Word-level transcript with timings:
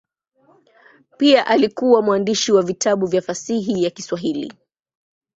Pia 1.17 1.47
alikuwa 1.47 2.01
mwandishi 2.01 2.51
wa 2.51 2.61
vitabu 2.63 3.05
vya 3.05 3.21
fasihi 3.21 3.83
ya 3.83 3.89
Kiswahili. 3.89 4.53